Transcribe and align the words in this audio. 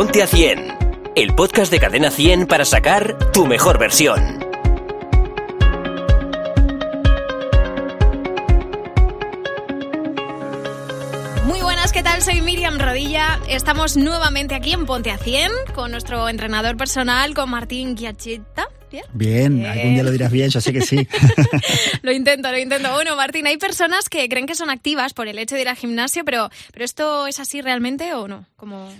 Ponte 0.00 0.22
a 0.22 0.26
100, 0.26 1.12
el 1.14 1.34
podcast 1.34 1.70
de 1.70 1.78
Cadena 1.78 2.10
100 2.10 2.46
para 2.46 2.64
sacar 2.64 3.18
tu 3.32 3.44
mejor 3.44 3.78
versión. 3.78 4.38
Muy 11.44 11.60
buenas, 11.60 11.92
¿qué 11.92 12.02
tal? 12.02 12.22
Soy 12.22 12.40
Miriam 12.40 12.78
Rodilla. 12.78 13.40
Estamos 13.46 13.98
nuevamente 13.98 14.54
aquí 14.54 14.72
en 14.72 14.86
Ponte 14.86 15.10
a 15.10 15.18
100 15.18 15.50
con 15.74 15.90
nuestro 15.90 16.30
entrenador 16.30 16.78
personal, 16.78 17.34
con 17.34 17.50
Martín 17.50 17.94
Giachita. 17.94 18.68
¿Bien? 18.90 19.04
Bien, 19.12 19.58
Bien. 19.58 19.70
algún 19.70 19.94
día 19.94 20.02
lo 20.02 20.12
dirás 20.12 20.32
bien, 20.32 20.48
yo 20.48 20.62
sé 20.62 20.72
que 20.72 20.80
sí. 20.80 21.06
lo 22.02 22.10
intento, 22.10 22.50
lo 22.50 22.56
intento. 22.58 22.90
Bueno, 22.94 23.16
Martín, 23.16 23.46
hay 23.46 23.58
personas 23.58 24.08
que 24.08 24.26
creen 24.30 24.46
que 24.46 24.54
son 24.54 24.70
activas 24.70 25.12
por 25.12 25.28
el 25.28 25.38
hecho 25.38 25.56
de 25.56 25.60
ir 25.60 25.68
al 25.68 25.76
gimnasio, 25.76 26.24
pero, 26.24 26.48
pero 26.72 26.86
¿esto 26.86 27.26
es 27.26 27.38
así 27.38 27.60
realmente 27.60 28.14
o 28.14 28.28
no? 28.28 28.46
Como... 28.56 28.90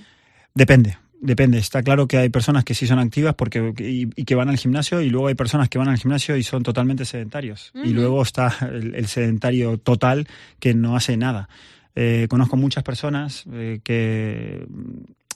Depende. 0.61 0.99
Depende, 1.23 1.57
está 1.57 1.83
claro 1.83 2.07
que 2.07 2.19
hay 2.19 2.29
personas 2.29 2.65
que 2.65 2.75
sí 2.75 2.87
son 2.87 2.99
activas 2.99 3.35
porque 3.35 3.73
y, 3.79 4.11
y 4.15 4.25
que 4.25 4.35
van 4.35 4.51
al 4.51 4.59
gimnasio 4.59 5.01
y 5.01 5.09
luego 5.09 5.29
hay 5.29 5.35
personas 5.35 5.71
que 5.71 5.79
van 5.79 5.89
al 5.89 5.97
gimnasio 5.97 6.37
y 6.37 6.43
son 6.43 6.63
totalmente 6.63 7.07
sedentarios. 7.07 7.73
Y 7.83 7.95
luego 7.95 8.21
está 8.21 8.55
el, 8.71 8.95
el 8.95 9.07
sedentario 9.07 9.79
total 9.79 10.29
que 10.59 10.75
no 10.75 10.97
hace 10.97 11.17
nada. 11.17 11.49
Eh, 11.95 12.27
conozco 12.29 12.59
muchas 12.59 12.85
personas 12.85 13.45
eh, 13.51 13.81
que 13.83 14.67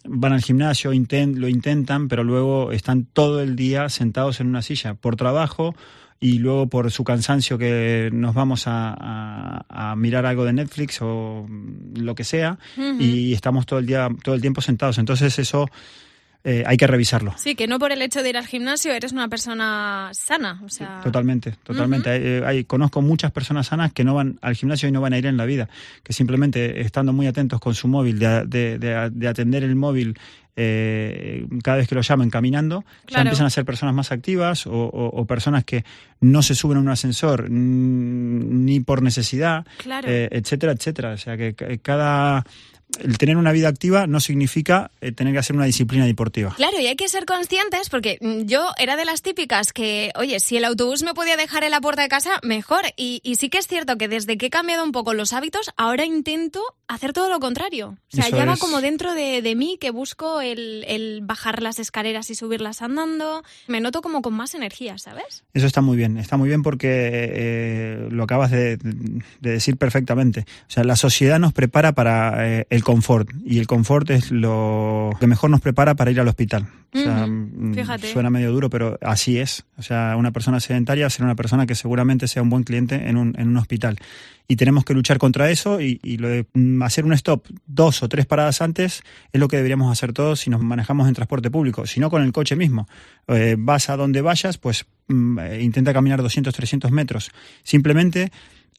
van 0.06 0.32
al 0.32 0.42
gimnasio, 0.42 0.90
lo 0.90 1.48
intentan, 1.48 2.08
pero 2.08 2.24
luego 2.24 2.72
están 2.72 3.04
todo 3.04 3.40
el 3.40 3.56
día 3.56 3.88
sentados 3.88 4.40
en 4.40 4.46
una 4.48 4.62
silla 4.62 4.95
por 4.95 5.16
trabajo 5.16 5.74
y 6.20 6.38
luego 6.38 6.68
por 6.68 6.90
su 6.90 7.04
cansancio 7.04 7.58
que 7.58 8.09
nos 8.12 8.34
vamos 8.34 8.66
a, 8.66 8.95
a- 8.98 9.90
a 9.92 9.96
mirar 9.96 10.24
algo 10.26 10.45
de 10.45 10.52
Netflix 10.52 10.98
o 11.02 11.46
lo 11.96 12.14
que 12.14 12.24
sea 12.24 12.59
y 13.00 13.32
estamos 13.34 13.66
todo 13.66 13.79
el 13.79 13.87
día 13.87 14.09
todo 14.23 14.34
el 14.34 14.40
tiempo 14.40 14.60
sentados. 14.60 14.98
Entonces 14.98 15.38
eso 15.38 15.68
eh, 16.45 16.62
hay 16.66 16.76
que 16.76 16.87
revisarlo. 16.87 17.34
Sí, 17.38 17.54
que 17.54 17.66
no 17.66 17.78
por 17.78 17.90
el 17.90 18.02
hecho 18.02 18.23
de 18.23 18.28
ir 18.28 18.37
al 18.37 18.46
gimnasio 18.46 18.92
eres 18.92 19.12
una 19.12 19.28
persona 19.28 20.10
sana, 20.12 20.60
o 20.64 20.68
sea... 20.68 21.01
Totalmente, 21.02 21.52
totalmente. 21.62 22.10
Eh, 22.38 22.42
hay- 22.45 22.64
conozco 22.64 23.01
muchas 23.01 23.32
personas 23.32 23.66
sanas 23.68 23.92
que 23.92 24.04
no 24.04 24.14
van 24.14 24.38
al 24.42 24.54
gimnasio 24.54 24.88
y 24.88 24.92
no 24.92 25.01
van 25.01 25.14
a 25.14 25.18
ir 25.18 25.26
en 25.26 25.36
la 25.38 25.46
vida, 25.46 25.68
que 26.02 26.12
simplemente 26.12 26.80
estando 26.82 27.12
muy 27.14 27.26
atentos 27.26 27.60
con 27.60 27.74
su 27.74 27.88
móvil, 27.88 28.18
de, 28.18 28.45
de- 28.46 28.78
de- 28.78 29.10
de 29.10 29.28
atender 29.28 29.64
el 29.64 29.74
móvil 29.74 30.18
eh, 30.56 31.46
cada 31.64 31.78
vez 31.78 31.88
que 31.88 31.95
lo 31.96 32.01
llamen 32.02 32.30
caminando, 32.30 32.84
ya 33.08 33.23
empiezan 33.23 33.46
a 33.46 33.51
ser 33.51 33.64
personas 33.64 33.95
más 33.95 34.12
activas 34.12 34.66
o, 34.66 34.73
o- 34.73 35.08
o 35.20 35.24
personas 35.26 35.64
que 35.64 35.84
no 36.20 36.42
se 36.42 36.54
suben 36.54 36.79
a 36.79 36.80
un 36.80 36.88
ascensor 36.88 37.51
ni 37.51 38.80
por 38.80 39.02
necesidad, 39.02 39.64
Claro. 39.79 40.06
eh, 40.08 40.29
etcétera, 40.30 40.73
etcétera. 40.73 41.12
O 41.12 41.16
sea 41.18 41.36
que 41.36 41.54
ca- 41.54 41.66
cada... 41.82 42.45
El 43.00 43.18
tener 43.18 43.37
una 43.37 43.52
vida 43.52 43.68
activa 43.68 44.06
no 44.06 44.20
significa 44.20 44.90
eh, 45.00 45.12
tener 45.12 45.32
que 45.32 45.38
hacer 45.38 45.56
una 45.56 45.64
disciplina 45.64 46.06
deportiva. 46.06 46.54
Claro, 46.56 46.78
y 46.80 46.87
hay 46.87 46.96
que 46.96 47.09
ser 47.09 47.24
conscientes 47.24 47.88
porque 47.88 48.18
mm, 48.20 48.42
yo 48.42 48.68
era 48.78 48.96
de 48.96 49.04
las 49.04 49.23
típicas 49.23 49.73
que, 49.73 50.12
oye, 50.16 50.40
si 50.40 50.56
el 50.56 50.64
autobús 50.64 51.02
me 51.02 51.14
podía 51.14 51.36
dejar 51.36 51.64
en 51.64 51.70
la 51.70 51.80
puerta 51.80 52.02
de 52.02 52.09
casa, 52.09 52.38
mejor. 52.42 52.82
Y, 52.96 53.20
y 53.23 53.36
sí 53.36 53.48
que 53.48 53.59
es 53.59 53.66
cierto 53.66 53.96
que 53.96 54.09
desde 54.09 54.38
que 54.38 54.46
he 54.46 54.51
cambiado 54.51 54.84
un 54.84 54.92
poco 54.92 55.14
los 55.14 55.32
hábitos, 55.32 55.70
ahora 55.76 56.04
intento 56.04 56.62
hacer 56.88 57.13
todo 57.13 57.29
lo 57.30 57.40
contrario. 57.40 57.96
O 58.13 58.16
sea, 58.16 58.27
Eso 58.27 58.37
ya 58.37 58.45
va 58.45 58.54
es. 58.54 58.60
como 58.60 58.80
dentro 58.80 59.15
de, 59.15 59.43
de 59.43 59.54
mí 59.54 59.79
que 59.80 59.90
busco 59.90 60.40
el, 60.40 60.85
el 60.87 61.21
bajar 61.23 61.63
las 61.63 61.79
escaleras 61.79 62.30
y 62.30 62.35
subirlas 62.35 62.82
andando. 62.82 63.43
Me 63.68 63.80
noto 63.80 64.03
como 64.03 64.22
con 64.22 64.34
más 64.34 64.54
energía, 64.54 64.99
¿sabes? 64.99 65.44
Eso 65.54 65.66
está 65.66 65.81
muy 65.81 65.97
bien, 65.97 66.19
está 66.19 66.37
muy 66.37 66.49
bien 66.49 66.62
porque 66.62 66.88
eh, 66.91 68.09
lo 68.10 68.25
acabas 68.25 68.50
de, 68.50 68.76
de 68.76 69.50
decir 69.50 69.76
perfectamente. 69.76 70.41
O 70.69 70.71
sea, 70.71 70.84
la 70.84 70.97
sociedad 70.97 71.38
nos 71.38 71.53
prepara 71.53 71.93
para 71.93 72.60
eh, 72.60 72.66
el 72.71 72.84
confort 72.84 73.31
y 73.44 73.59
el 73.59 73.66
confort 73.66 74.10
es 74.10 74.31
lo 74.31 75.10
que 75.21 75.26
mejor 75.26 75.50
nos 75.50 75.60
prepara 75.60 75.94
para 75.94 76.10
ir 76.10 76.21
al 76.21 76.28
hospital. 76.28 76.69
O 76.94 76.98
sea, 76.98 77.26
mm, 77.26 77.75
fíjate. 77.75 78.12
suena 78.12 78.31
medio 78.31 78.53
duro, 78.53 78.70
pero 78.70 78.98
así 79.03 79.38
es. 79.38 79.64
O 79.78 79.82
sea, 79.82 80.14
una 80.16 80.31
persona 80.31 80.60
sedentaria 80.60 81.10
será 81.10 81.25
una 81.25 81.34
persona 81.34 81.66
que 81.66 81.75
seguramente 81.75 82.28
sea 82.28 82.42
un 82.42 82.50
buen 82.50 82.62
cliente 82.62 83.08
en 83.08 83.16
un, 83.16 83.34
en 83.38 83.48
un 83.48 83.56
hospital. 83.56 83.98
Y 84.47 84.56
tenemos 84.56 84.84
que 84.84 84.92
luchar 84.94 85.19
contra 85.19 85.50
eso 85.50 85.81
y, 85.81 85.98
y 86.03 86.19
lo 86.19 86.28
de 86.28 86.47
hacer 86.82 87.04
un 87.04 87.12
stop 87.12 87.46
dos 87.66 88.02
o 88.02 88.08
tres 88.08 88.26
paradas 88.26 88.60
antes 88.62 89.02
es 89.32 89.40
lo 89.40 89.48
que 89.48 89.56
deberíamos 89.56 89.90
hacer 89.92 90.12
todos 90.12 90.40
si 90.40 90.50
nos 90.50 90.62
manejamos 90.62 91.08
en 91.08 91.14
transporte 91.14 91.50
público, 91.50 91.86
si 91.86 92.00
no 92.00 92.10
con 92.10 92.22
el 92.22 92.32
coche 92.32 92.56
mismo. 92.56 92.88
Eh, 93.28 93.56
vas 93.58 93.90
a 93.90 93.96
donde 93.96 94.20
vayas, 94.22 94.58
pues 94.58 94.86
mm, 95.08 95.38
eh, 95.38 95.62
intenta 95.62 95.92
caminar 95.92 96.22
200, 96.22 96.54
300 96.54 96.90
metros. 96.90 97.30
Simplemente 97.62 98.30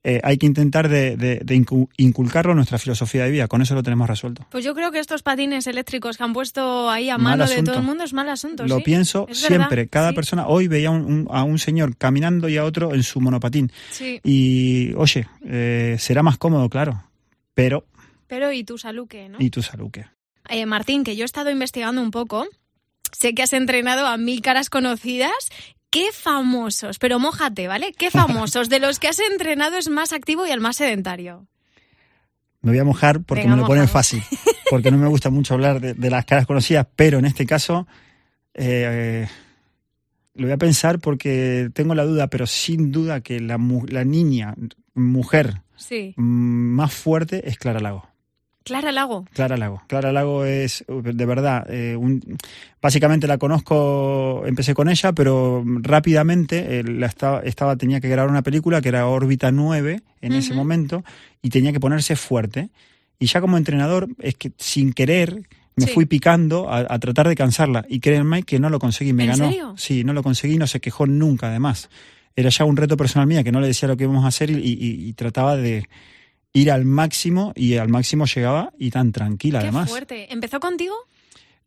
eh, 0.07 0.21
hay 0.23 0.37
que 0.37 0.45
intentar 0.45 0.87
de, 0.87 1.17
de- 1.17 1.39
de 1.43 1.55
incu- 1.57 1.89
inculcarlo 1.97 2.51
en 2.51 2.57
nuestra 2.57 2.77
filosofía 2.77 3.23
de 3.25 3.31
vida. 3.31 3.47
Con 3.47 3.63
eso 3.63 3.73
lo 3.73 3.81
tenemos 3.81 4.07
resuelto. 4.07 4.45
Pues 4.51 4.63
yo 4.63 4.75
creo 4.75 4.91
que 4.91 4.99
estos 4.99 5.23
patines 5.23 5.65
eléctricos 5.65 6.15
que 6.17 6.23
han 6.23 6.31
puesto 6.31 6.91
ahí 6.91 7.09
a 7.09 7.17
Mal 7.17 7.39
mano 7.39 7.49
de 7.49 7.63
todo 7.63 7.77
el 7.79 7.83
mundo 7.83 8.03
es 8.03 8.13
mal 8.13 8.29
asunto. 8.29 8.67
Lo 8.67 8.77
sí. 8.77 8.83
pienso 8.83 9.25
Es 9.27 9.39
siempre. 9.39 9.77
verdad, 9.77 9.89
Cada 9.91 10.09
sí. 10.09 10.15
persona. 10.15 10.45
Hoy 10.45 10.67
veía 10.67 10.91
un- 10.91 11.05
un- 11.05 11.27
a 11.31 11.43
un 11.43 11.57
señor 11.57 11.97
caminando 11.97 12.47
y 12.49 12.57
a 12.57 12.65
otro 12.65 12.93
en 12.93 13.01
su 13.01 13.19
monopatín. 13.19 13.71
Sí, 13.89 14.21
Y, 14.23 14.93
oye, 14.95 15.27
eh, 15.43 15.95
será 15.97 16.21
más 16.21 16.37
cómodo, 16.37 16.69
claro. 16.69 17.01
Pero, 17.55 17.85
pero 18.27 18.51
¿y 18.51 18.63
tu 18.63 18.77
salud 18.77 19.07
qué, 19.07 19.27
no? 19.29 19.37
¿y 19.39 19.49
tu 19.49 19.63
salud 19.63 19.89
qué? 19.91 20.05
Eh, 20.49 20.67
Martín, 20.67 21.03
que 21.03 21.15
yo 21.15 21.23
he 21.23 21.25
estado 21.25 21.49
investigando 21.49 22.01
un 22.01 22.11
poco. 22.11 22.45
Sé 23.11 23.33
que 23.33 23.41
has 23.41 23.53
entrenado 23.53 24.05
a 24.05 24.17
mil 24.17 24.41
caras 24.41 24.69
conocidas. 24.69 25.33
¿Qué 25.89 26.09
famosos? 26.11 26.99
Pero 26.99 27.17
mójate, 27.17 27.67
¿vale? 27.67 27.93
¿Qué 27.93 28.11
famosos 28.11 28.69
de 28.69 28.79
los 28.79 28.99
que 28.99 29.07
has 29.07 29.19
entrenado 29.19 29.77
es 29.77 29.89
más 29.89 30.13
activo 30.13 30.45
y 30.45 30.51
el 30.51 30.59
más 30.59 30.75
sedentario? 30.75 31.47
Me 32.61 32.71
voy 32.71 32.79
a 32.79 32.83
mojar 32.83 33.21
porque 33.21 33.43
Venga, 33.43 33.55
me 33.55 33.61
lo 33.61 33.67
ponen 33.67 33.87
fácil. 33.87 34.21
Porque 34.69 34.89
no 34.89 34.97
me 34.97 35.07
gusta 35.07 35.29
mucho 35.29 35.53
hablar 35.53 35.79
de, 35.79 35.93
de 35.93 36.09
las 36.09 36.25
caras 36.25 36.47
conocidas, 36.47 36.87
pero 36.95 37.19
en 37.19 37.25
este 37.25 37.45
caso 37.45 37.85
eh, 38.55 39.27
lo 40.33 40.47
voy 40.47 40.53
a 40.53 40.57
pensar 40.57 40.99
porque 40.99 41.69
tengo 41.73 41.93
la 41.93 42.03
duda, 42.03 42.27
pero 42.27 42.47
sin 42.47 42.91
duda 42.91 43.21
que 43.21 43.39
la, 43.39 43.59
la 43.87 44.03
niña, 44.03 44.55
mujer 44.93 45.61
Sí. 45.77 46.13
más 46.17 46.93
fuerte 46.93 47.47
es 47.49 47.57
Clara 47.57 47.79
Lago. 47.79 48.07
Clara 48.63 48.91
Lago. 48.91 49.25
Clara 49.31 49.57
Lago. 49.57 49.83
Clara 49.87 50.11
Lago 50.11 50.43
es, 50.43 50.83
de 50.87 51.25
verdad, 51.27 51.67
eh, 51.69 51.95
un- 51.95 52.21
básicamente 52.81 53.27
la 53.27 53.37
conozco, 53.37 54.43
empecé 54.47 54.73
con 54.73 54.89
ella, 54.89 55.11
pero 55.13 55.63
rápidamente 55.65 56.79
eh, 56.79 56.83
la 56.83 57.05
estaba, 57.07 57.41
estaba, 57.41 57.75
tenía 57.75 57.99
que 58.01 58.09
grabar 58.09 58.29
una 58.29 58.41
película 58.41 58.81
que 58.81 58.89
era 58.89 59.07
Órbita 59.07 59.51
9 59.51 60.01
en 60.21 60.33
ese 60.33 60.53
momento 60.55 61.03
y 61.43 61.49
tenía 61.49 61.71
que 61.73 61.79
ponerse 61.79 62.15
fuerte. 62.15 62.69
Y 63.19 63.27
ya 63.27 63.39
como 63.39 63.57
entrenador, 63.57 64.07
es 64.19 64.35
que 64.35 64.51
sin 64.57 64.93
querer 64.93 65.43
me 65.75 65.85
Sí. 65.87 65.93
fui 65.93 66.05
picando 66.05 66.69
a, 66.71 66.85
a 66.89 66.99
tratar 66.99 67.27
de 67.27 67.35
cansarla. 67.35 67.85
Y 67.87 67.99
créanme 67.99 68.43
que 68.43 68.59
no 68.59 68.69
lo 68.69 68.79
conseguí, 68.79 69.13
me 69.13 69.25
¿En 69.25 69.29
ganó. 69.31 69.45
serio? 69.49 69.73
Sí, 69.77 70.03
no 70.03 70.13
lo 70.13 70.23
conseguí, 70.23 70.57
no 70.57 70.67
se 70.67 70.79
quejó 70.79 71.05
nunca 71.05 71.47
además. 71.49 71.89
Era 72.35 72.49
ya 72.49 72.65
un 72.65 72.75
reto 72.77 72.97
personal 72.97 73.27
mía 73.27 73.43
que 73.43 73.51
no 73.51 73.61
le 73.61 73.67
decía 73.67 73.87
lo 73.87 73.95
que 73.97 74.03
íbamos 74.03 74.25
a 74.25 74.27
hacer 74.27 74.49
y, 74.49 74.55
y- 74.55 75.07
y 75.07 75.13
trataba 75.13 75.55
de 75.55 75.87
ir 76.53 76.71
al 76.71 76.85
máximo 76.85 77.53
y 77.55 77.75
al 77.75 77.89
máximo 77.89 78.25
llegaba 78.25 78.71
y 78.77 78.89
tan 78.91 79.11
tranquila 79.11 79.59
Qué 79.59 79.65
además. 79.67 79.89
fuerte. 79.89 80.31
¿Empezó 80.33 80.59
contigo? 80.59 80.95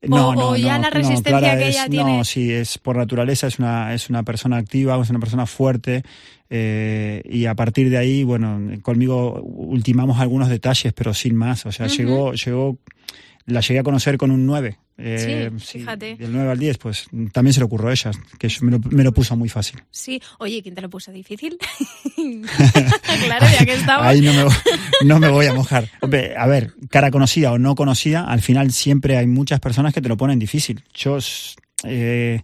No, 0.03 0.29
O- 0.29 0.35
no, 0.35 0.49
o 0.51 0.57
ya 0.57 0.77
no, 0.77 0.83
la 0.85 0.91
no, 0.91 0.95
resistencia 0.95 1.39
Clara 1.39 1.59
que 1.59 1.69
es- 1.69 1.75
ella 1.75 1.85
No, 1.87 1.91
tiene- 1.91 2.25
sí, 2.25 2.53
es 2.53 2.79
por 2.79 2.97
naturaleza, 2.97 3.47
es 3.49 3.59
una, 3.59 3.93
es 3.95 4.09
una 4.11 4.23
persona 4.23 4.57
activa, 4.59 5.01
es 5.03 5.11
una 5.11 5.19
persona 5.19 5.45
fuerte 5.47 6.05
eh, 6.51 7.23
y 7.29 7.47
a 7.47 7.55
partir 7.55 7.91
de 7.91 7.99
ahí, 7.99 8.23
bueno, 8.25 8.61
conmigo 8.83 9.43
ultimamos 9.43 10.19
algunos 10.21 10.49
detalles, 10.49 10.93
pero 10.93 11.13
sin 11.15 11.35
más. 11.35 11.67
O 11.67 11.73
sea, 11.73 11.89
llegó, 11.89 12.33
llegó, 12.35 12.79
la 13.49 13.61
llegué 13.61 13.81
a 13.81 13.83
conocer 13.83 14.17
con 14.19 14.31
un 14.31 14.47
9. 14.47 14.79
Eh, 15.01 15.51
Sí, 15.59 15.79
fíjate. 15.81 16.17
Del 16.17 16.33
9 16.33 16.51
al 16.51 16.59
10, 16.59 16.79
pues 16.79 17.07
también 17.33 17.53
se 17.53 17.61
le 17.61 17.65
ocurrió 17.67 17.89
a 17.89 17.93
ella, 17.93 18.11
que 18.39 18.49
me 18.63 18.73
lo, 18.73 18.79
me 18.91 19.05
lo 19.05 19.13
puso 19.13 19.37
muy 19.37 19.49
fácil. 19.49 19.81
Sí. 19.91 20.21
Oye, 20.39 20.63
¿quién 20.63 20.75
te 20.75 20.81
lo 20.81 20.91
puso 20.91 21.13
difícil? 21.13 21.57
claro, 23.25 23.47
ya 23.59 23.65
que 23.65 23.75
estamos. 23.75 24.07
Ahí 24.07 24.21
no 24.21 24.33
me, 24.33 24.45
voy- 24.45 24.55
no 25.05 25.19
me 25.19 25.29
voy 25.29 25.47
a 25.47 25.55
mojar. 25.55 25.89
Hombre, 26.01 26.35
a 26.37 26.47
ver, 26.47 26.73
cara 26.91 27.11
conocida 27.11 27.53
o 27.53 27.59
no 27.59 27.75
conocida, 27.75 28.25
al 28.25 28.43
final 28.43 28.73
siempre 28.73 29.17
hay 29.17 29.27
muchas 29.27 29.61
personas 29.61 29.95
que 29.95 30.01
te 30.01 30.09
lo 30.09 30.17
ponen 30.17 30.39
difícil. 30.39 30.83
Yo 30.95 31.19
eh, 31.85 32.41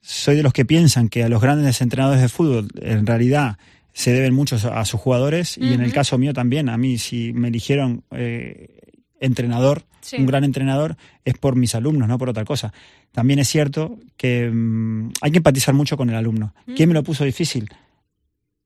soy 0.00 0.36
de 0.36 0.42
los 0.42 0.52
que 0.52 0.64
piensan 0.64 1.08
que 1.08 1.24
a 1.24 1.28
los 1.28 1.40
grandes 1.40 1.80
entrenadores 1.80 2.20
de 2.22 2.28
fútbol 2.28 2.68
en 2.80 3.06
realidad 3.06 3.58
se 3.92 4.12
deben 4.12 4.34
mucho 4.34 4.56
a 4.70 4.84
sus 4.84 5.00
jugadores 5.00 5.56
y 5.56 5.72
en 5.72 5.80
el 5.80 5.90
caso 5.92 6.18
mío 6.18 6.34
también. 6.34 6.68
A 6.68 6.76
mí 6.76 6.98
si 6.98 7.32
me 7.32 7.48
eligieron 7.48 8.04
eh, 8.10 8.75
entrenador, 9.20 9.84
Sí. 10.00 10.16
un 10.18 10.26
gran 10.26 10.44
entrenador, 10.44 10.96
es 11.24 11.36
por 11.36 11.56
mis 11.56 11.74
alumnos, 11.74 12.08
no 12.08 12.16
por 12.16 12.28
otra 12.28 12.44
cosa. 12.44 12.72
También 13.10 13.38
es 13.40 13.48
cierto 13.48 13.98
que 14.16 14.48
mm, 14.52 15.10
hay 15.20 15.30
que 15.32 15.38
empatizar 15.38 15.74
mucho 15.74 15.96
con 15.96 16.08
el 16.10 16.14
alumno. 16.16 16.54
¿Quién 16.76 16.88
me 16.88 16.94
lo 16.94 17.02
puso 17.02 17.24
difícil? 17.24 17.68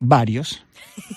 Varios, 0.02 0.64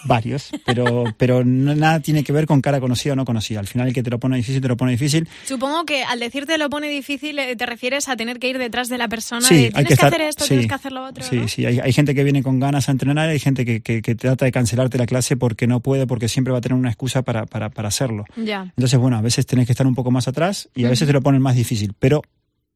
varios, 0.03 0.51
pero, 0.65 1.05
pero 1.17 1.45
no, 1.45 1.73
nada 1.73 2.01
tiene 2.01 2.21
que 2.25 2.33
ver 2.33 2.45
con 2.45 2.59
cara 2.61 2.81
conocida 2.81 3.13
o 3.13 3.15
no 3.15 3.23
conocida. 3.23 3.61
Al 3.61 3.67
final 3.67 3.87
el 3.87 3.93
que 3.93 4.03
te 4.03 4.09
lo 4.09 4.19
pone 4.19 4.35
difícil, 4.35 4.61
te 4.61 4.67
lo 4.67 4.75
pone 4.75 4.91
difícil. 4.91 5.27
Supongo 5.45 5.85
que 5.85 6.03
al 6.03 6.19
decirte 6.19 6.57
lo 6.57 6.69
pone 6.69 6.89
difícil 6.89 7.39
eh, 7.39 7.55
te 7.55 7.65
refieres 7.65 8.09
a 8.09 8.17
tener 8.17 8.39
que 8.39 8.49
ir 8.49 8.57
detrás 8.57 8.89
de 8.89 8.97
la 8.97 9.07
persona 9.07 9.47
Sí, 9.47 9.55
de 9.55 9.61
hay 9.67 9.71
tienes 9.71 9.83
que 9.83 9.87
que, 9.87 9.93
estar- 9.93 10.07
hacer 10.13 10.21
esto, 10.21 10.43
sí, 10.43 10.49
tienes 10.49 10.67
que 10.67 10.73
hacer 10.73 10.91
lo 10.91 11.05
otro. 11.05 11.23
Sí, 11.23 11.37
¿no? 11.37 11.47
sí, 11.47 11.65
hay, 11.65 11.79
hay 11.79 11.93
gente 11.93 12.13
que 12.13 12.25
viene 12.25 12.43
con 12.43 12.59
ganas 12.59 12.89
a 12.89 12.91
entrenar, 12.91 13.29
hay 13.29 13.39
gente 13.39 13.63
que, 13.65 13.81
que- 13.81 14.01
que 14.01 14.15
trata 14.15 14.43
de 14.43 14.51
cancelarte 14.51 14.97
la 14.97 15.05
clase 15.05 15.37
porque 15.37 15.65
no 15.65 15.79
puede, 15.79 16.05
porque 16.05 16.27
siempre 16.27 16.51
va 16.51 16.57
a 16.57 16.61
tener 16.61 16.77
una 16.77 16.89
excusa 16.89 17.21
para, 17.21 17.45
para, 17.45 17.69
para 17.69 17.87
hacerlo. 17.87 18.25
Ya. 18.35 18.63
Entonces, 18.75 18.99
bueno, 18.99 19.15
a 19.17 19.21
veces 19.21 19.45
tenés 19.45 19.65
que 19.65 19.71
estar 19.71 19.87
un 19.87 19.95
poco 19.95 20.11
más 20.11 20.27
atrás 20.27 20.67
y 20.75 20.83
a 20.83 20.89
veces 20.89 21.07
te 21.07 21.13
lo 21.13 21.21
ponen 21.21 21.41
más 21.41 21.55
difícil, 21.55 21.93
pero 21.97 22.21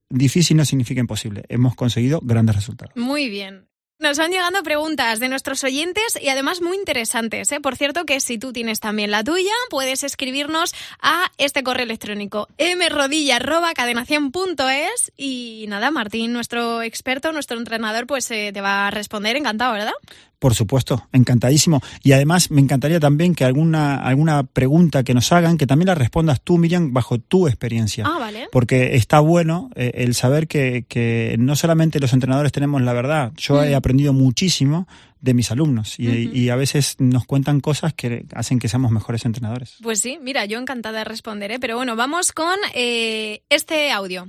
difícil 0.09 0.55
no 0.55 0.63
significa 0.63 1.01
imposible. 1.01 1.43
Hemos 1.49 1.75
conseguido 1.75 2.21
grandes 2.23 2.55
resultados. 2.55 2.95
Muy 2.95 3.27
bien. 3.29 3.66
Nos 3.99 4.19
van 4.19 4.29
llegando 4.29 4.61
preguntas 4.61 5.19
de 5.19 5.27
nuestros 5.27 5.63
oyentes 5.63 6.19
y 6.21 6.29
además 6.29 6.61
muy 6.61 6.77
interesantes. 6.77 7.51
¿eh? 7.51 7.59
Por 7.59 7.75
cierto, 7.75 8.05
que 8.05 8.19
si 8.19 8.37
tú 8.37 8.53
tienes 8.53 8.79
también 8.79 9.09
la 9.09 9.23
tuya, 9.23 9.53
puedes 9.71 10.03
escribirnos 10.03 10.75
a 11.01 11.31
este 11.39 11.63
correo 11.63 11.85
electrónico 11.85 12.47
mrodilla.cadenación.es 12.59 15.11
y 15.17 15.65
nada, 15.67 15.89
Martín, 15.89 16.31
nuestro 16.31 16.83
experto, 16.83 17.31
nuestro 17.31 17.57
entrenador, 17.57 18.05
pues 18.05 18.29
eh, 18.29 18.51
te 18.53 18.61
va 18.61 18.85
a 18.85 18.91
responder 18.91 19.35
encantado, 19.35 19.73
¿verdad? 19.73 19.95
Por 20.39 20.53
supuesto, 20.53 21.07
encantadísimo. 21.13 21.81
Y 22.03 22.11
además 22.11 22.51
me 22.51 22.61
encantaría 22.61 22.99
también 22.99 23.33
que 23.33 23.43
alguna, 23.43 23.95
alguna 23.95 24.43
pregunta 24.43 25.03
que 25.03 25.15
nos 25.15 25.31
hagan, 25.31 25.57
que 25.57 25.65
también 25.65 25.87
la 25.87 25.95
respondas 25.95 26.41
tú, 26.41 26.59
Miriam, 26.59 26.93
bajo 26.93 27.17
tu 27.17 27.47
experiencia. 27.47 28.03
Ah, 28.07 28.19
vale. 28.19 28.47
Porque 28.51 28.95
está 28.95 29.19
bueno 29.19 29.71
eh, 29.75 29.91
el 29.95 30.13
saber 30.13 30.47
que, 30.47 30.85
que 30.87 31.35
no 31.39 31.55
solamente 31.55 31.99
los 31.99 32.13
entrenadores 32.13 32.51
tenemos 32.51 32.81
la 32.83 32.93
verdad, 32.93 33.31
yo 33.35 33.63
he 33.63 33.71
Mm. 33.71 33.75
aprendido 33.77 34.13
muchísimo 34.13 34.87
de 35.21 35.33
mis 35.33 35.49
alumnos 35.49 35.99
y, 35.99 36.29
y 36.31 36.49
a 36.49 36.55
veces 36.55 36.97
nos 36.99 37.25
cuentan 37.25 37.59
cosas 37.59 37.93
que 37.95 38.25
hacen 38.35 38.59
que 38.59 38.67
seamos 38.69 38.91
mejores 38.91 39.25
entrenadores. 39.25 39.77
Pues 39.81 39.99
sí, 39.99 40.19
mira, 40.21 40.45
yo 40.45 40.59
encantada 40.59 40.99
de 40.99 41.03
responder, 41.05 41.51
¿eh? 41.51 41.59
pero 41.59 41.75
bueno, 41.77 41.95
vamos 41.95 42.31
con 42.31 42.55
eh, 42.75 43.41
este 43.49 43.91
audio. 43.91 44.27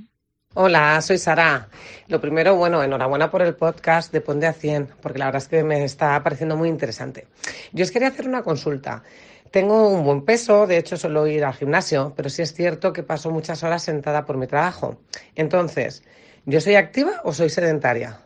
Hola, 0.55 1.01
soy 1.03 1.19
Sara. 1.19 1.69
Lo 2.09 2.23
primero, 2.23 2.57
bueno, 2.57 2.83
enhorabuena 2.83 3.31
por 3.31 3.43
el 3.43 3.55
podcast 3.55 4.11
de 4.11 4.23
Ponte 4.23 4.47
a 4.47 4.55
100, 4.55 4.89
porque 5.03 5.19
la 5.19 5.27
verdad 5.27 5.43
es 5.43 5.49
que 5.49 5.63
me 5.63 5.85
está 5.85 6.21
pareciendo 6.23 6.57
muy 6.57 6.71
interesante. 6.71 7.27
Yo 7.73 7.85
os 7.85 7.91
quería 7.91 8.09
hacer 8.09 8.27
una 8.27 8.43
consulta. 8.43 9.03
Tengo 9.51 9.89
un 9.91 10.05
buen 10.05 10.23
peso, 10.25 10.67
de 10.67 10.79
hecho 10.79 10.97
suelo 10.97 11.27
ir 11.27 11.45
al 11.45 11.53
gimnasio, 11.53 12.15
pero 12.17 12.31
sí 12.31 12.41
es 12.41 12.55
cierto 12.55 12.95
que 12.95 13.03
paso 13.03 13.31
muchas 13.31 13.63
horas 13.63 13.83
sentada 13.83 14.25
por 14.25 14.39
mi 14.39 14.47
trabajo. 14.47 14.97
Entonces, 15.35 16.03
¿yo 16.47 16.63
soy 16.63 16.77
activa 16.77 17.21
o 17.25 17.35
soy 17.35 17.51
sedentaria? 17.51 18.19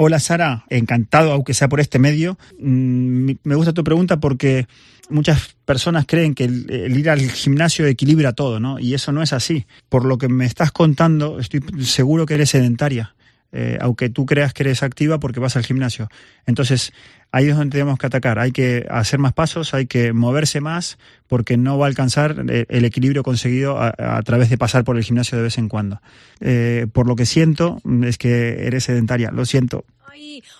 Hola 0.00 0.20
Sara, 0.20 0.64
encantado, 0.70 1.32
aunque 1.32 1.54
sea 1.54 1.68
por 1.68 1.80
este 1.80 1.98
medio. 1.98 2.38
Mm, 2.60 3.32
Me 3.42 3.54
gusta 3.56 3.72
tu 3.72 3.82
pregunta 3.82 4.20
porque 4.20 4.68
muchas 5.10 5.56
personas 5.64 6.04
creen 6.06 6.36
que 6.36 6.44
el 6.44 6.96
ir 6.96 7.10
al 7.10 7.18
gimnasio 7.20 7.84
equilibra 7.84 8.32
todo, 8.32 8.60
¿no? 8.60 8.78
Y 8.78 8.94
eso 8.94 9.10
no 9.10 9.24
es 9.24 9.32
así. 9.32 9.66
Por 9.88 10.04
lo 10.04 10.16
que 10.16 10.28
me 10.28 10.46
estás 10.46 10.70
contando, 10.70 11.40
estoy 11.40 11.62
seguro 11.80 12.26
que 12.26 12.34
eres 12.34 12.50
sedentaria, 12.50 13.16
eh, 13.50 13.78
aunque 13.80 14.10
tú 14.10 14.26
creas 14.26 14.52
que 14.52 14.62
eres 14.62 14.82
activa 14.82 15.18
porque 15.18 15.40
vas 15.40 15.56
al 15.56 15.64
gimnasio. 15.64 16.08
Entonces, 16.46 16.92
ahí 17.32 17.48
es 17.48 17.56
donde 17.56 17.72
tenemos 17.72 17.98
que 17.98 18.06
atacar. 18.06 18.38
Hay 18.38 18.52
que 18.52 18.86
hacer 18.90 19.18
más 19.18 19.32
pasos, 19.32 19.72
hay 19.74 19.86
que 19.86 20.12
moverse 20.12 20.60
más, 20.60 20.98
porque 21.28 21.56
no 21.56 21.78
va 21.78 21.86
a 21.86 21.88
alcanzar 21.88 22.44
eh, 22.48 22.66
el 22.68 22.84
equilibrio 22.84 23.22
conseguido 23.22 23.80
a, 23.80 24.22
través 24.22 24.50
de 24.50 24.58
pasar 24.58 24.84
por 24.84 24.96
el 24.96 25.04
gimnasio 25.04 25.38
de 25.38 25.44
vez 25.44 25.58
en 25.58 25.68
cuando. 25.68 26.00
Eh, 26.40 26.86
por 26.92 27.06
lo 27.06 27.16
que 27.16 27.26
siento 27.26 27.80
es 28.02 28.18
que 28.18 28.66
eres 28.66 28.84
sedentaria, 28.84 29.30
lo 29.30 29.44
siento. 29.44 29.84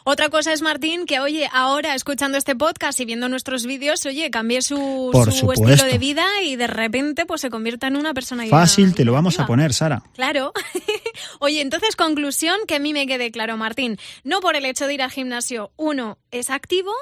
Otra 0.04 0.28
cosa 0.28 0.52
es, 0.52 0.62
Martín, 0.62 1.06
que 1.06 1.20
oye, 1.20 1.48
ahora 1.52 1.94
escuchando 1.94 2.38
este 2.38 2.54
podcast 2.54 2.98
y 3.00 3.04
viendo 3.04 3.28
nuestros 3.28 3.66
vídeos, 3.66 4.04
oye, 4.06 4.30
cambié 4.30 4.62
su, 4.62 5.10
estilo 5.52 5.84
de 5.84 5.98
vida 5.98 6.26
y 6.42 6.56
de 6.56 6.66
repente 6.66 7.26
pues 7.26 7.40
se 7.40 7.50
convierta 7.50 7.86
en 7.86 7.96
una 7.96 8.14
persona 8.14 8.46
Fácil, 8.46 8.94
te 8.94 9.04
lo 9.04 9.12
vamos 9.12 9.38
a 9.38 9.46
poner, 9.46 9.72
Sara. 9.72 10.02
Claro. 10.14 10.52
Oye, 11.40 11.60
entonces 11.60 11.96
conclusión 11.96 12.56
que 12.66 12.76
a 12.76 12.78
mí 12.78 12.92
me 12.92 13.06
quede 13.06 13.30
claro, 13.30 13.56
Martín. 13.56 13.98
No 14.24 14.40
por 14.40 14.56
el 14.56 14.64
hecho 14.64 14.86
de 14.86 14.94
ir 14.94 15.02
al 15.02 15.10
gimnasio, 15.10 15.72
uno 15.76 16.18
es 16.30 16.50
activo. 16.50 16.92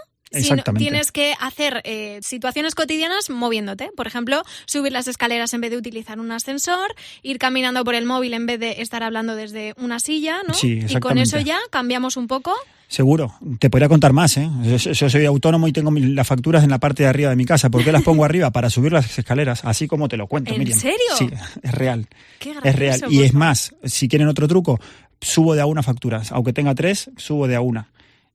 Sino 0.42 0.54
Exactamente. 0.54 0.84
tienes 0.84 1.12
que 1.12 1.34
hacer 1.40 1.80
eh, 1.84 2.18
situaciones 2.22 2.74
cotidianas 2.74 3.30
moviéndote. 3.30 3.90
Por 3.96 4.06
ejemplo, 4.06 4.42
subir 4.66 4.92
las 4.92 5.08
escaleras 5.08 5.52
en 5.54 5.60
vez 5.60 5.70
de 5.70 5.76
utilizar 5.76 6.20
un 6.20 6.30
ascensor, 6.32 6.94
ir 7.22 7.38
caminando 7.38 7.84
por 7.84 7.94
el 7.94 8.04
móvil 8.06 8.34
en 8.34 8.46
vez 8.46 8.60
de 8.60 8.80
estar 8.82 9.02
hablando 9.02 9.34
desde 9.36 9.74
una 9.78 10.00
silla, 10.00 10.38
¿no? 10.46 10.54
Sí, 10.54 10.72
y 10.72 10.76
con 10.76 10.84
exactamente. 10.84 11.22
eso 11.22 11.40
ya 11.40 11.58
cambiamos 11.70 12.16
un 12.16 12.26
poco. 12.26 12.52
Seguro. 12.88 13.34
Te 13.58 13.68
podría 13.68 13.88
contar 13.88 14.12
más, 14.12 14.36
¿eh? 14.36 14.48
Yo, 14.62 14.76
yo 14.76 15.10
soy 15.10 15.24
autónomo 15.24 15.66
y 15.66 15.72
tengo 15.72 15.90
las 15.90 16.26
facturas 16.26 16.62
en 16.62 16.70
la 16.70 16.78
parte 16.78 17.02
de 17.02 17.08
arriba 17.08 17.30
de 17.30 17.36
mi 17.36 17.44
casa. 17.44 17.68
¿Por 17.68 17.82
qué 17.82 17.90
las 17.90 18.02
pongo 18.04 18.24
arriba? 18.24 18.52
Para 18.52 18.70
subir 18.70 18.92
las 18.92 19.18
escaleras, 19.18 19.64
así 19.64 19.88
como 19.88 20.06
te 20.08 20.16
lo 20.16 20.28
cuento, 20.28 20.52
¿En 20.52 20.60
Miriam. 20.60 20.78
serio? 20.78 20.98
Sí, 21.18 21.28
es 21.62 21.72
real. 21.72 22.06
Qué 22.38 22.54
Es 22.62 22.76
real. 22.76 23.00
Y 23.10 23.22
es 23.22 23.34
más, 23.34 23.74
si 23.82 24.06
quieren 24.06 24.28
otro 24.28 24.46
truco, 24.46 24.78
subo 25.20 25.54
de 25.56 25.62
a 25.62 25.66
una 25.66 25.82
facturas. 25.82 26.30
Aunque 26.30 26.52
tenga 26.52 26.76
tres, 26.76 27.10
subo 27.16 27.48
de 27.48 27.56
a 27.56 27.60
una. 27.60 27.90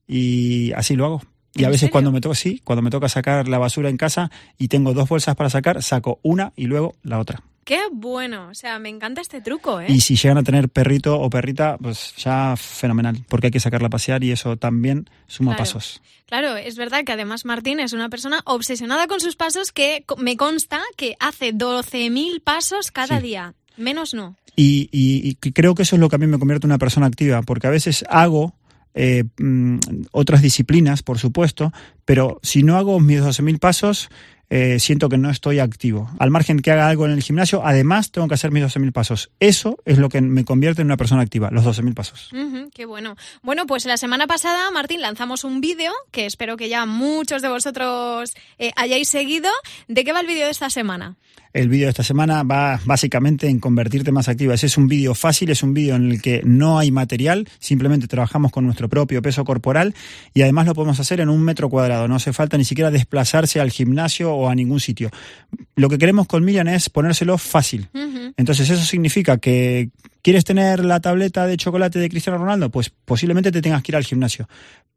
Y 0.05 0.73
así 0.73 0.95
lo 0.97 1.05
hago. 1.05 1.21
Y 1.53 1.63
a 1.63 1.67
¿En 1.67 1.71
veces 1.71 1.81
serio? 1.81 1.91
cuando 1.91 2.11
me 2.11 2.21
toca, 2.21 2.35
sí, 2.35 2.61
cuando 2.63 2.81
me 2.81 2.89
toca 2.89 3.09
sacar 3.09 3.47
la 3.47 3.57
basura 3.57 3.89
en 3.89 3.97
casa 3.97 4.31
y 4.57 4.67
tengo 4.69 4.93
dos 4.93 5.09
bolsas 5.09 5.35
para 5.35 5.49
sacar, 5.49 5.83
saco 5.83 6.19
una 6.23 6.53
y 6.55 6.65
luego 6.65 6.95
la 7.03 7.19
otra. 7.19 7.43
Qué 7.63 7.79
bueno. 7.91 8.47
O 8.49 8.55
sea, 8.55 8.79
me 8.79 8.89
encanta 8.89 9.21
este 9.21 9.39
truco, 9.41 9.79
¿eh? 9.81 9.85
Y 9.89 10.01
si 10.01 10.15
llegan 10.15 10.37
a 10.39 10.43
tener 10.43 10.67
perrito 10.69 11.19
o 11.19 11.29
perrita, 11.29 11.77
pues 11.79 12.13
ya 12.17 12.55
fenomenal, 12.57 13.23
porque 13.29 13.47
hay 13.47 13.51
que 13.51 13.59
sacarla 13.59 13.87
a 13.87 13.91
pasear 13.91 14.23
y 14.23 14.31
eso 14.31 14.57
también 14.57 15.09
suma 15.27 15.51
Claro. 15.51 15.59
pasos. 15.61 16.01
Claro, 16.25 16.55
es 16.55 16.77
verdad 16.77 17.03
que 17.03 17.11
además 17.11 17.45
Martín 17.45 17.79
es 17.81 17.93
una 17.93 18.09
persona 18.09 18.39
obsesionada 18.45 19.05
con 19.07 19.19
sus 19.19 19.35
pasos 19.35 19.71
que 19.71 20.05
me 20.17 20.37
consta 20.37 20.81
que 20.97 21.15
hace 21.19 21.51
12.000 21.53 22.39
pasos 22.41 22.89
cada 22.91 23.17
Sí. 23.17 23.23
día. 23.27 23.53
Menos 23.77 24.13
no. 24.13 24.35
Y, 24.55 24.89
y- 24.91 25.37
y 25.41 25.51
creo 25.51 25.75
que 25.75 25.83
eso 25.83 25.95
es 25.95 25.99
lo 25.99 26.09
que 26.09 26.15
a 26.15 26.19
mí 26.19 26.27
me 26.27 26.39
convierte 26.39 26.65
en 26.67 26.71
una 26.71 26.77
persona 26.77 27.05
activa, 27.07 27.41
porque 27.41 27.67
a 27.67 27.69
veces 27.69 28.03
hago 28.09 28.53
eh, 28.93 29.23
mm, 29.37 29.77
otras 30.11 30.41
disciplinas, 30.41 31.03
por 31.03 31.19
supuesto, 31.19 31.71
pero 32.05 32.39
si 32.43 32.63
no 32.63 32.77
hago 32.77 32.99
mis 32.99 33.21
12.000 33.21 33.59
pasos, 33.59 34.09
eh, 34.53 34.79
siento 34.79 35.07
que 35.07 35.17
no 35.17 35.29
estoy 35.29 35.59
activo. 35.59 36.09
Al 36.19 36.29
margen 36.29 36.59
que 36.59 36.71
haga 36.71 36.89
algo 36.89 37.05
en 37.05 37.13
el 37.13 37.23
gimnasio, 37.23 37.65
además 37.65 38.11
tengo 38.11 38.27
que 38.27 38.33
hacer 38.33 38.51
mis 38.51 38.61
12.000 38.61 38.91
pasos. 38.91 39.31
Eso 39.39 39.77
es 39.85 39.97
lo 39.97 40.09
que 40.09 40.19
me 40.19 40.43
convierte 40.43 40.81
en 40.81 40.87
una 40.87 40.97
persona 40.97 41.21
activa, 41.21 41.49
los 41.51 41.63
12.000 41.63 41.93
pasos. 41.93 42.33
Ujú, 42.33 42.69
qué 42.73 42.85
bueno. 42.85 43.15
Bueno, 43.43 43.65
pues 43.65 43.85
la 43.85 43.95
semana 43.95 44.27
pasada, 44.27 44.69
Martín, 44.71 44.99
lanzamos 44.99 45.45
un 45.45 45.61
vídeo 45.61 45.93
que 46.11 46.25
espero 46.25 46.57
que 46.57 46.67
ya 46.67 46.85
muchos 46.85 47.41
de 47.41 47.47
vosotros 47.47 48.33
eh, 48.59 48.73
hayáis 48.75 49.07
seguido. 49.07 49.49
¿De 49.87 50.03
qué 50.03 50.11
va 50.11 50.19
el 50.19 50.27
vídeo 50.27 50.43
de 50.43 50.51
esta 50.51 50.69
semana? 50.69 51.15
El 51.53 51.67
vídeo 51.67 51.87
de 51.87 51.89
esta 51.89 52.03
semana 52.03 52.43
va 52.43 52.79
básicamente 52.85 53.47
en 53.47 53.59
convertirte 53.59 54.11
más 54.11 54.29
activa. 54.29 54.53
Ese 54.53 54.67
es 54.67 54.77
un 54.77 54.87
vídeo 54.87 55.13
fácil, 55.13 55.49
es 55.49 55.63
un 55.63 55.73
vídeo 55.73 55.95
en 55.95 56.09
el 56.09 56.21
que 56.21 56.41
no 56.45 56.79
hay 56.79 56.91
material, 56.91 57.47
simplemente 57.59 58.07
trabajamos 58.07 58.51
con 58.51 58.65
nuestro 58.65 58.87
propio 58.87 59.21
peso 59.21 59.43
corporal 59.43 59.93
y 60.33 60.43
además 60.43 60.67
lo 60.67 60.73
podemos 60.73 60.99
hacer 60.99 61.19
en 61.19 61.29
un 61.29 61.41
metro 61.41 61.69
cuadrado. 61.69 62.07
No 62.07 62.15
hace 62.15 62.31
falta 62.31 62.57
ni 62.57 62.63
siquiera 62.63 62.89
desplazarse 62.89 63.59
al 63.59 63.69
gimnasio 63.69 64.33
o 64.33 64.49
a 64.49 64.55
ningún 64.55 64.79
sitio. 64.79 65.09
Lo 65.75 65.89
que 65.89 65.97
queremos 65.97 66.25
con 66.25 66.45
Miriam 66.45 66.69
es 66.69 66.89
ponérselo 66.89 67.37
fácil. 67.37 67.89
Entonces 68.37 68.69
eso 68.69 68.85
significa 68.85 69.37
que 69.37 69.89
quieres 70.21 70.45
tener 70.45 70.85
la 70.85 71.01
tableta 71.01 71.47
de 71.47 71.57
chocolate 71.57 71.99
de 71.99 72.09
Cristiano 72.09 72.39
Ronaldo, 72.39 72.69
pues 72.69 72.89
posiblemente 72.89 73.51
te 73.51 73.61
tengas 73.61 73.83
que 73.83 73.91
ir 73.91 73.97
al 73.97 74.05
gimnasio. 74.05 74.47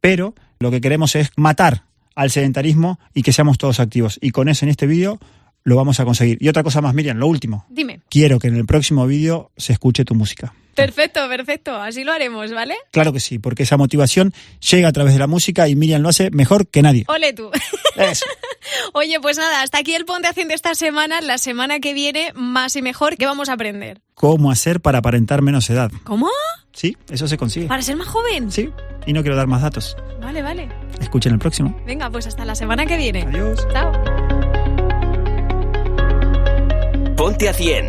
Pero 0.01 0.35
lo 0.61 0.71
que 0.71 0.81
queremos 0.81 1.17
es 1.17 1.31
matar 1.37 1.83
al 2.15 2.31
sedentarismo 2.31 3.01
y 3.13 3.23
que 3.23 3.33
seamos 3.33 3.59
todos 3.59 3.81
activos. 3.81 4.19
Y 4.23 4.31
con 4.31 4.49
eso 4.49 4.65
en 4.65 4.71
este 4.71 4.87
vídeo 4.87 5.19
lo 5.65 5.77
vamos 5.77 5.99
a 5.99 6.05
conseguir. 6.05 6.39
Y 6.41 6.49
otra 6.49 6.63
cosa 6.63 6.81
más, 6.81 6.95
Miriam, 6.95 7.17
lo 7.17 7.27
último. 7.27 7.67
Dime. 7.69 8.01
Quiero 8.09 8.39
que 8.39 8.49
en 8.49 8.57
el 8.57 8.67
próximo 8.67 9.07
vídeo 9.07 9.51
se 9.57 9.73
escuche 9.73 10.05
tu 10.05 10.15
música. 10.15 10.55
Perfecto, 10.75 11.29
perfecto. 11.29 11.75
Así 11.77 12.05
lo 12.05 12.13
haremos, 12.13 12.53
¿vale? 12.53 12.75
Claro 12.91 13.13
que 13.13 13.21
sí, 13.21 13.39
porque 13.39 13.63
esa 13.63 13.77
motivación 13.77 14.33
llega 14.71 14.89
a 14.89 14.93
través 14.93 15.13
de 15.13 15.21
la 15.21 15.27
música 15.27 15.69
y 15.69 15.77
Miriam 15.77 16.03
lo 16.03 16.09
hace 16.09 16.31
mejor 16.31 16.67
que 16.67 16.83
nadie. 16.83 17.05
Ole 17.09 17.33
tú. 17.33 17.51
Eso. 17.97 18.27
Oye, 18.93 19.21
pues 19.21 19.39
nada, 19.39 19.63
hasta 19.63 19.79
aquí 19.79 19.95
el 19.95 20.05
Ponte 20.05 20.29
Haciendo 20.29 20.55
esta 20.55 20.75
semana. 20.75 21.21
La 21.21 21.39
semana 21.39 21.81
que 21.81 21.95
viene, 21.95 22.33
más 22.35 22.75
y 22.77 22.83
mejor, 22.83 23.17
¿qué 23.17 23.27
vamos 23.27 23.49
a 23.49 23.53
aprender? 23.53 24.01
¿Cómo 24.15 24.51
hacer 24.51 24.81
para 24.81 24.99
aparentar 24.99 25.43
menos 25.43 25.71
edad? 25.71 25.91
¿Cómo? 26.03 26.29
Sí, 26.73 26.97
eso 27.09 27.29
se 27.29 27.37
consigue. 27.37 27.67
¿Para 27.67 27.83
ser 27.83 27.97
más 27.97 28.09
joven? 28.09 28.51
Sí, 28.51 28.71
y 29.07 29.13
no 29.13 29.23
quiero 29.23 29.37
dar 29.37 29.47
más 29.47 29.63
datos. 29.63 29.97
Vale, 30.21 30.43
vale. 30.43 30.69
Escuchen 31.01 31.33
el 31.33 31.39
próximo. 31.39 31.81
Venga, 31.87 32.11
pues 32.11 32.27
hasta 32.27 32.45
la 32.45 32.57
semana 32.57 32.85
que 32.85 32.97
viene. 32.97 33.23
Adiós. 33.23 33.67
Chao. 33.73 34.54
Ponte 37.17 37.49
a 37.49 37.53
100, 37.53 37.89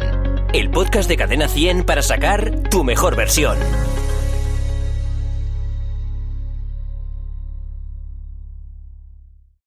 el 0.54 0.70
podcast 0.70 1.10
de 1.10 1.18
Cadena 1.18 1.48
100 1.48 1.84
para 1.84 2.04
sacar 2.04 2.70
tu 2.70 2.84
mejor 2.84 3.16
versión. 3.16 3.58